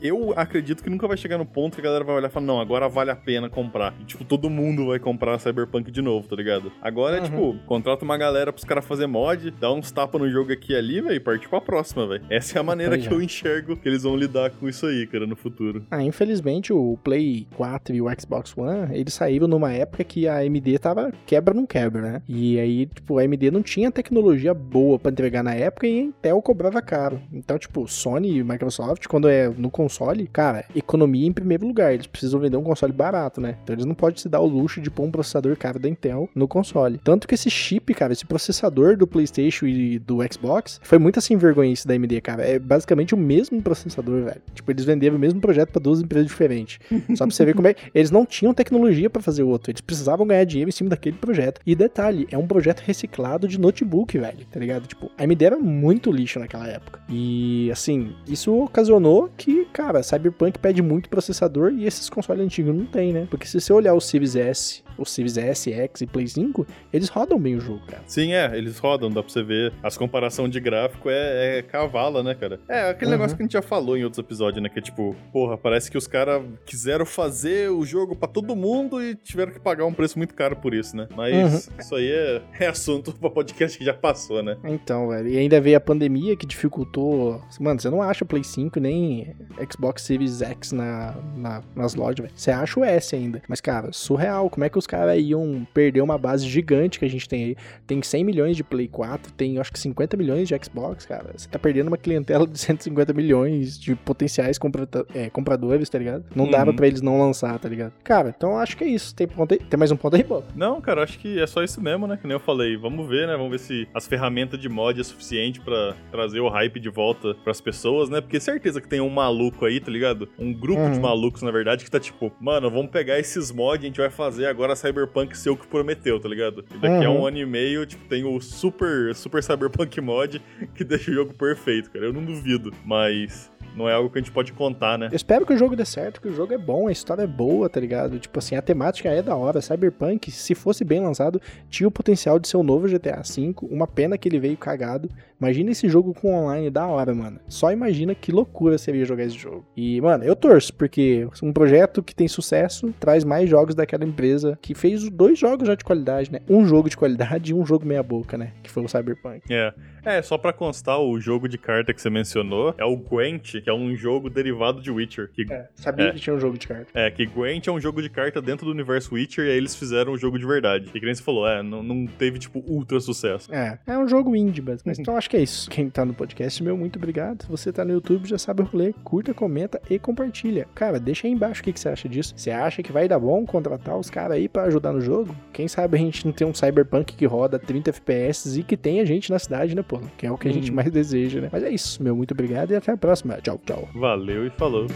Eu 0.00 0.32
acredito 0.36 0.82
que 0.82 0.90
nunca 0.90 1.06
vai 1.06 1.16
chegar 1.16 1.38
no 1.38 1.44
ponto 1.46 1.74
que 1.74 1.80
a 1.80 1.84
galera 1.84 2.04
vai 2.04 2.16
olhar 2.16 2.28
e 2.28 2.30
falar, 2.30 2.46
não, 2.46 2.60
agora 2.60 2.88
vale 2.88 3.10
a 3.10 3.16
pena 3.16 3.48
comprar. 3.50 3.94
E, 4.00 4.04
tipo, 4.04 4.24
todo 4.24 4.48
mundo 4.48 4.86
vai 4.86 4.98
comprar 4.98 5.38
Cyberpunk 5.38 5.73
de 5.82 6.02
novo, 6.02 6.28
tá 6.28 6.36
ligado? 6.36 6.70
Agora 6.82 7.16
é, 7.16 7.20
Uhum. 7.20 7.24
tipo, 7.26 7.56
contrata 7.66 8.04
uma 8.04 8.16
galera 8.18 8.52
pros 8.52 8.64
caras 8.64 8.84
fazer 8.84 9.06
mod, 9.06 9.50
dá 9.52 9.72
uns 9.72 9.90
tapas 9.90 10.20
no 10.20 10.30
jogo 10.30 10.52
aqui 10.52 10.72
e 10.72 10.76
ali, 10.76 11.00
velho, 11.00 11.14
e 11.16 11.20
parte 11.20 11.48
pra 11.48 11.60
próxima, 11.60 12.06
velho. 12.06 12.24
Essa 12.30 12.58
é 12.58 12.60
a 12.60 12.62
maneira 12.62 12.98
que 12.98 13.08
é. 13.08 13.12
eu 13.12 13.22
enxergo 13.22 13.76
que 13.76 13.88
eles 13.88 14.02
vão 14.02 14.16
lidar 14.16 14.50
com 14.50 14.68
isso 14.68 14.86
aí, 14.86 15.06
cara, 15.06 15.26
no 15.26 15.36
futuro. 15.36 15.84
Ah, 15.90 16.02
infelizmente 16.02 16.72
o 16.72 16.98
Play 17.02 17.46
4 17.56 17.94
e 17.94 18.02
o 18.02 18.06
Xbox 18.20 18.56
One, 18.56 18.96
eles 18.96 19.14
saíram 19.14 19.46
numa 19.48 19.72
época 19.72 20.04
que 20.04 20.26
a 20.28 20.38
AMD 20.38 20.78
tava 20.78 21.12
quebra 21.26 21.54
não 21.54 21.66
quebra, 21.66 22.00
né? 22.02 22.22
E 22.28 22.58
aí, 22.58 22.86
tipo, 22.86 23.18
a 23.18 23.22
AMD 23.22 23.50
não 23.50 23.62
tinha 23.62 23.90
tecnologia 23.90 24.52
boa 24.54 24.98
pra 24.98 25.10
entregar 25.10 25.42
na 25.42 25.54
época 25.54 25.86
e 25.86 25.98
a 25.98 26.02
Intel 26.02 26.42
cobrava 26.42 26.80
caro. 26.82 27.20
Então, 27.32 27.58
tipo, 27.58 27.86
Sony 27.88 28.38
e 28.38 28.44
Microsoft, 28.44 29.06
quando 29.06 29.28
é 29.28 29.48
no 29.48 29.70
console, 29.70 30.26
cara, 30.26 30.64
economia 30.74 31.26
em 31.26 31.32
primeiro 31.32 31.66
lugar. 31.66 31.92
Eles 31.94 32.06
precisam 32.06 32.40
vender 32.40 32.56
um 32.56 32.62
console 32.62 32.92
barato, 32.92 33.40
né? 33.40 33.56
Então 33.62 33.74
eles 33.74 33.84
não 33.86 33.94
podem 33.94 34.18
se 34.18 34.28
dar 34.28 34.40
o 34.40 34.46
luxo 34.46 34.80
de 34.80 34.90
pôr 34.90 35.04
um 35.04 35.10
processador 35.10 35.56
cara 35.64 35.78
da 35.78 35.88
Intel 35.88 36.28
no 36.34 36.46
console. 36.46 37.00
Tanto 37.02 37.26
que 37.26 37.34
esse 37.34 37.48
chip, 37.48 37.94
cara, 37.94 38.12
esse 38.12 38.26
processador 38.26 38.98
do 38.98 39.06
PlayStation 39.06 39.64
e 39.64 39.98
do 39.98 40.18
Xbox 40.30 40.78
foi 40.82 40.98
muito 40.98 41.18
assim 41.18 41.38
vergonhice 41.38 41.88
da 41.88 41.94
AMD, 41.94 42.20
cara. 42.20 42.42
É 42.42 42.58
basicamente 42.58 43.14
o 43.14 43.16
mesmo 43.16 43.62
processador, 43.62 44.24
velho. 44.24 44.42
Tipo, 44.54 44.70
eles 44.70 44.84
venderam 44.84 45.16
o 45.16 45.18
mesmo 45.18 45.40
projeto 45.40 45.70
para 45.70 45.80
duas 45.80 46.02
empresas 46.02 46.28
diferentes. 46.28 46.78
Só 47.16 47.24
pra 47.24 47.34
você 47.34 47.46
ver 47.46 47.54
como 47.54 47.66
é. 47.66 47.74
Eles 47.94 48.10
não 48.10 48.26
tinham 48.26 48.52
tecnologia 48.52 49.08
para 49.08 49.22
fazer 49.22 49.42
outro. 49.42 49.70
Eles 49.70 49.80
precisavam 49.80 50.26
ganhar 50.26 50.44
dinheiro 50.44 50.68
em 50.68 50.72
cima 50.72 50.90
daquele 50.90 51.16
projeto. 51.16 51.62
E 51.64 51.74
detalhe, 51.74 52.28
é 52.30 52.36
um 52.36 52.46
projeto 52.46 52.80
reciclado 52.80 53.48
de 53.48 53.58
notebook, 53.58 54.18
velho. 54.18 54.44
Tá 54.52 54.60
ligado? 54.60 54.86
Tipo, 54.86 55.10
a 55.16 55.24
AMD 55.24 55.42
era 55.42 55.58
muito 55.58 56.12
lixo 56.12 56.38
naquela 56.38 56.68
época. 56.68 57.00
E 57.08 57.70
assim, 57.72 58.14
isso 58.28 58.54
ocasionou 58.54 59.30
que, 59.34 59.64
cara, 59.72 60.02
Cyberpunk 60.02 60.58
pede 60.58 60.82
muito 60.82 61.08
processador 61.08 61.72
e 61.72 61.86
esses 61.86 62.10
consoles 62.10 62.44
antigos 62.44 62.74
não 62.74 62.84
tem, 62.84 63.14
né? 63.14 63.26
Porque 63.30 63.46
se 63.46 63.58
você 63.58 63.72
olhar 63.72 63.94
o 63.94 64.00
Series 64.00 64.36
S 64.36 64.84
o 64.98 65.04
Series 65.04 65.36
S, 65.36 65.53
X 65.54 66.00
e 66.00 66.06
Play 66.06 66.26
5, 66.28 66.66
eles 66.92 67.08
rodam 67.08 67.38
bem 67.38 67.56
o 67.56 67.60
jogo, 67.60 67.84
cara. 67.86 68.02
Sim, 68.06 68.32
é, 68.32 68.56
eles 68.56 68.78
rodam, 68.78 69.10
dá 69.10 69.22
pra 69.22 69.32
você 69.32 69.42
ver. 69.42 69.72
As 69.82 69.96
comparação 69.96 70.48
de 70.48 70.60
gráfico 70.60 71.08
é, 71.10 71.58
é 71.58 71.62
cavala, 71.62 72.22
né, 72.22 72.34
cara? 72.34 72.60
É 72.68 72.90
aquele 72.90 73.12
uhum. 73.12 73.18
negócio 73.18 73.36
que 73.36 73.42
a 73.42 73.46
gente 73.46 73.52
já 73.52 73.62
falou 73.62 73.96
em 73.96 74.04
outros 74.04 74.18
episódios, 74.18 74.62
né? 74.62 74.68
Que 74.68 74.78
é 74.78 74.82
tipo, 74.82 75.14
porra, 75.32 75.56
parece 75.56 75.90
que 75.90 75.98
os 75.98 76.06
caras 76.06 76.42
quiseram 76.66 77.06
fazer 77.06 77.70
o 77.70 77.84
jogo 77.84 78.16
para 78.16 78.28
todo 78.28 78.54
mundo 78.56 79.02
e 79.02 79.14
tiveram 79.14 79.52
que 79.52 79.60
pagar 79.60 79.86
um 79.86 79.92
preço 79.92 80.18
muito 80.18 80.34
caro 80.34 80.56
por 80.56 80.74
isso, 80.74 80.96
né? 80.96 81.08
Mas 81.14 81.68
uhum. 81.68 81.74
isso 81.78 81.94
aí 81.94 82.10
é, 82.10 82.42
é 82.64 82.66
assunto 82.66 83.12
pra 83.12 83.30
podcast 83.30 83.78
que 83.78 83.84
já 83.84 83.94
passou, 83.94 84.42
né? 84.42 84.56
Então, 84.64 85.08
velho. 85.08 85.28
E 85.28 85.38
ainda 85.38 85.60
veio 85.60 85.76
a 85.76 85.80
pandemia 85.80 86.36
que 86.36 86.46
dificultou. 86.46 87.40
Mano, 87.60 87.80
você 87.80 87.90
não 87.90 88.02
acha 88.02 88.24
Play 88.24 88.44
5 88.44 88.80
nem 88.80 89.34
Xbox 89.70 90.02
Series 90.02 90.42
X 90.42 90.72
na, 90.72 91.14
na 91.36 91.62
nas 91.74 91.94
lojas, 91.94 92.20
velho. 92.20 92.32
Você 92.34 92.50
acha 92.50 92.78
o 92.78 92.84
S 92.84 93.14
ainda. 93.14 93.42
Mas, 93.48 93.60
cara, 93.60 93.92
surreal. 93.92 94.48
Como 94.50 94.64
é 94.64 94.68
que 94.68 94.78
os 94.78 94.86
caras 94.86 95.18
iam 95.20 95.43
perder 95.72 96.00
uma 96.00 96.18
base 96.18 96.46
gigante 96.48 96.98
que 96.98 97.04
a 97.04 97.10
gente 97.10 97.28
tem 97.28 97.44
aí? 97.44 97.56
Tem 97.86 98.02
100 98.02 98.24
milhões 98.24 98.56
de 98.56 98.64
Play 98.64 98.88
4, 98.88 99.32
tem 99.32 99.58
acho 99.58 99.72
que 99.72 99.78
50 99.78 100.16
milhões 100.16 100.48
de 100.48 100.54
Xbox, 100.62 101.06
cara. 101.06 101.30
Você 101.36 101.48
tá 101.48 101.58
perdendo 101.58 101.88
uma 101.88 101.96
clientela 101.96 102.46
de 102.46 102.58
150 102.58 103.12
milhões 103.12 103.78
de 103.78 103.94
potenciais 103.94 104.58
compra 104.58 104.88
é, 105.14 105.30
compradores, 105.30 105.88
tá 105.88 105.98
ligado? 105.98 106.24
Não 106.34 106.44
uhum. 106.44 106.50
dava 106.50 106.72
pra 106.72 106.86
eles 106.86 107.00
não 107.00 107.18
lançar, 107.18 107.58
tá 107.58 107.68
ligado? 107.68 107.92
Cara, 108.02 108.34
então 108.36 108.58
acho 108.58 108.76
que 108.76 108.84
é 108.84 108.88
isso. 108.88 109.14
Tem, 109.14 109.26
ponto 109.26 109.52
aí, 109.52 109.60
tem 109.60 109.78
mais 109.78 109.90
um 109.90 109.96
ponto 109.96 110.16
aí, 110.16 110.22
Bob? 110.22 110.44
Não, 110.54 110.80
cara, 110.80 111.02
acho 111.02 111.18
que 111.18 111.40
é 111.40 111.46
só 111.46 111.62
isso 111.62 111.80
mesmo, 111.80 112.06
né? 112.06 112.16
Que 112.16 112.26
nem 112.26 112.34
eu 112.34 112.40
falei. 112.40 112.76
Vamos 112.76 113.08
ver, 113.08 113.26
né? 113.26 113.36
Vamos 113.36 113.50
ver 113.50 113.58
se 113.58 113.88
as 113.94 114.06
ferramentas 114.06 114.60
de 114.60 114.68
mod 114.68 115.00
é 115.00 115.04
suficiente 115.04 115.60
para 115.60 115.94
trazer 116.10 116.40
o 116.40 116.48
hype 116.48 116.80
de 116.80 116.88
volta 116.88 117.34
pras 117.42 117.60
pessoas, 117.60 118.08
né? 118.08 118.20
Porque 118.20 118.40
certeza 118.40 118.80
que 118.80 118.88
tem 118.88 119.00
um 119.00 119.10
maluco 119.10 119.64
aí, 119.64 119.80
tá 119.80 119.90
ligado? 119.90 120.28
Um 120.38 120.52
grupo 120.52 120.80
uhum. 120.80 120.92
de 120.92 121.00
malucos, 121.00 121.42
na 121.42 121.50
verdade, 121.50 121.84
que 121.84 121.90
tá 121.90 122.00
tipo, 122.00 122.32
mano, 122.40 122.70
vamos 122.70 122.90
pegar 122.90 123.18
esses 123.18 123.50
mods, 123.50 123.84
a 123.84 123.86
gente 123.86 124.00
vai 124.00 124.10
fazer 124.10 124.46
agora 124.46 124.76
Cyberpunk 124.76 125.23
ser 125.32 125.50
o 125.50 125.56
que 125.56 125.66
prometeu, 125.66 126.20
tá 126.20 126.28
ligado? 126.28 126.64
E 126.74 126.78
daqui 126.78 127.06
uhum. 127.06 127.16
a 127.16 127.20
um 127.20 127.26
ano 127.26 127.38
e 127.38 127.46
meio, 127.46 127.86
tipo, 127.86 128.04
tem 128.06 128.24
o 128.24 128.40
super, 128.40 129.14
super 129.14 129.42
Cyberpunk 129.42 130.00
mod 130.00 130.42
que 130.74 130.84
deixa 130.84 131.10
o 131.10 131.14
jogo 131.14 131.34
perfeito, 131.34 131.90
cara. 131.90 132.06
Eu 132.06 132.12
não 132.12 132.24
duvido. 132.24 132.72
Mas 132.84 133.50
não 133.76 133.88
é 133.88 133.92
algo 133.92 134.08
que 134.08 134.18
a 134.18 134.20
gente 134.20 134.30
pode 134.30 134.52
contar, 134.52 134.98
né? 134.98 135.08
Eu 135.10 135.16
espero 135.16 135.44
que 135.44 135.52
o 135.52 135.56
jogo 135.56 135.74
dê 135.74 135.84
certo, 135.84 136.20
que 136.20 136.28
o 136.28 136.32
jogo 136.32 136.54
é 136.54 136.58
bom, 136.58 136.86
a 136.86 136.92
história 136.92 137.22
é 137.22 137.26
boa, 137.26 137.68
tá 137.68 137.80
ligado? 137.80 138.18
Tipo 138.18 138.38
assim, 138.38 138.54
a 138.54 138.62
temática 138.62 139.08
é 139.08 139.20
da 139.20 139.34
hora. 139.34 139.60
Cyberpunk, 139.60 140.30
se 140.30 140.54
fosse 140.54 140.84
bem 140.84 141.00
lançado, 141.00 141.40
tinha 141.68 141.88
o 141.88 141.90
potencial 141.90 142.38
de 142.38 142.48
ser 142.48 142.56
o 142.56 142.62
novo 142.62 142.88
GTA 142.88 143.22
V. 143.22 143.54
Uma 143.62 143.86
pena 143.86 144.16
que 144.16 144.28
ele 144.28 144.38
veio 144.38 144.56
cagado. 144.56 145.10
Imagina 145.44 145.72
esse 145.72 145.90
jogo 145.90 146.14
com 146.14 146.34
online 146.34 146.70
da 146.70 146.86
hora, 146.86 147.14
mano. 147.14 147.38
Só 147.46 147.70
imagina 147.70 148.14
que 148.14 148.32
loucura 148.32 148.78
seria 148.78 149.04
jogar 149.04 149.24
esse 149.24 149.36
jogo. 149.36 149.66
E, 149.76 150.00
mano, 150.00 150.24
eu 150.24 150.34
torço, 150.34 150.72
porque 150.72 151.28
um 151.42 151.52
projeto 151.52 152.02
que 152.02 152.14
tem 152.14 152.26
sucesso 152.26 152.94
traz 152.98 153.24
mais 153.24 153.50
jogos 153.50 153.74
daquela 153.74 154.06
empresa 154.06 154.58
que 154.62 154.74
fez 154.74 155.06
dois 155.10 155.38
jogos 155.38 155.68
já 155.68 155.74
de 155.74 155.84
qualidade, 155.84 156.32
né? 156.32 156.40
Um 156.48 156.64
jogo 156.64 156.88
de 156.88 156.96
qualidade 156.96 157.50
e 157.50 157.54
um 157.54 157.66
jogo 157.66 157.84
meia-boca, 157.84 158.38
né? 158.38 158.52
Que 158.62 158.70
foi 158.70 158.82
o 158.82 158.88
Cyberpunk. 158.88 159.42
É. 159.52 159.74
É, 160.04 160.20
só 160.20 160.36
pra 160.36 160.52
constar, 160.52 161.00
o 161.00 161.18
jogo 161.18 161.48
de 161.48 161.56
carta 161.56 161.92
que 161.94 162.00
você 162.00 162.10
mencionou 162.10 162.74
é 162.76 162.84
o 162.84 162.96
Gwent, 162.96 163.62
que 163.62 163.70
é 163.70 163.72
um 163.72 163.96
jogo 163.96 164.28
derivado 164.28 164.82
de 164.82 164.90
Witcher. 164.90 165.30
Que, 165.32 165.50
é, 165.50 165.68
sabia 165.74 166.08
é, 166.08 166.12
que 166.12 166.20
tinha 166.20 166.36
um 166.36 166.40
jogo 166.40 166.58
de 166.58 166.68
carta. 166.68 166.90
É, 166.92 167.10
que 167.10 167.24
Gwent 167.24 167.66
é 167.66 167.72
um 167.72 167.80
jogo 167.80 168.02
de 168.02 168.10
carta 168.10 168.42
dentro 168.42 168.66
do 168.66 168.72
universo 168.72 169.14
Witcher 169.14 169.46
e 169.46 169.50
aí 169.50 169.56
eles 169.56 169.74
fizeram 169.74 170.12
um 170.12 170.18
jogo 170.18 170.38
de 170.38 170.46
verdade. 170.46 170.90
E 170.94 171.00
que 171.00 171.06
nem 171.06 171.14
você 171.14 171.22
falou, 171.22 171.48
é, 171.48 171.62
não, 171.62 171.82
não 171.82 172.06
teve, 172.06 172.38
tipo, 172.38 172.62
ultra 172.66 173.00
sucesso. 173.00 173.52
É, 173.54 173.78
é 173.86 173.96
um 173.96 174.06
jogo 174.06 174.36
indie, 174.36 174.62
mas 174.62 174.82
então 174.98 175.16
acho 175.16 175.30
que 175.30 175.33
é 175.36 175.42
isso. 175.42 175.70
Quem 175.70 175.88
tá 175.90 176.04
no 176.04 176.14
podcast, 176.14 176.62
meu, 176.62 176.76
muito 176.76 176.96
obrigado. 176.96 177.42
Se 177.42 177.48
você 177.48 177.72
tá 177.72 177.84
no 177.84 177.92
YouTube, 177.92 178.28
já 178.28 178.38
sabe 178.38 178.62
o 178.62 178.64
rolê. 178.64 178.94
Curta, 179.04 179.34
comenta 179.34 179.80
e 179.88 179.98
compartilha. 179.98 180.66
Cara, 180.74 180.98
deixa 180.98 181.26
aí 181.26 181.32
embaixo 181.32 181.60
o 181.60 181.64
que, 181.64 181.72
que 181.72 181.80
você 181.80 181.88
acha 181.88 182.08
disso. 182.08 182.34
Você 182.36 182.50
acha 182.50 182.82
que 182.82 182.92
vai 182.92 183.08
dar 183.08 183.18
bom 183.18 183.44
contratar 183.44 183.96
os 183.98 184.10
caras 184.10 184.36
aí 184.36 184.48
para 184.48 184.64
ajudar 184.64 184.92
no 184.92 185.00
jogo? 185.00 185.34
Quem 185.52 185.68
sabe 185.68 185.96
a 185.96 186.00
gente 186.00 186.24
não 186.24 186.32
tem 186.32 186.46
um 186.46 186.54
Cyberpunk 186.54 187.14
que 187.14 187.26
roda 187.26 187.58
30 187.58 187.90
FPS 187.90 188.58
e 188.58 188.62
que 188.62 188.76
tem 188.76 189.00
a 189.00 189.04
gente 189.04 189.30
na 189.30 189.38
cidade, 189.38 189.74
né, 189.74 189.82
pô? 189.82 190.00
Que 190.16 190.26
é 190.26 190.30
o 190.30 190.38
que 190.38 190.48
a 190.48 190.52
gente 190.52 190.70
hum. 190.70 190.74
mais 190.74 190.90
deseja, 190.90 191.40
né? 191.40 191.48
Mas 191.50 191.62
é 191.62 191.70
isso, 191.70 192.02
meu. 192.02 192.14
Muito 192.14 192.32
obrigado 192.32 192.70
e 192.70 192.76
até 192.76 192.92
a 192.92 192.96
próxima. 192.96 193.38
Tchau, 193.40 193.60
tchau. 193.64 193.88
Valeu 193.94 194.46
e 194.46 194.50
falou. 194.50 194.86